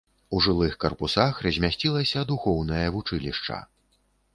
У 0.37 0.39
жылых 0.45 0.77
карпусах 0.83 1.43
размясцілася 1.49 2.27
духоўнае 2.35 2.85
вучылішча. 2.97 3.65